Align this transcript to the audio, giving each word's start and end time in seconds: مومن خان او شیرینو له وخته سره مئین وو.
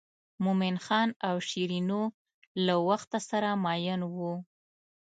مومن 0.43 0.75
خان 0.85 1.09
او 1.27 1.35
شیرینو 1.49 2.01
له 2.65 2.75
وخته 2.87 3.19
سره 3.29 3.49
مئین 3.65 4.01
وو. 4.15 4.33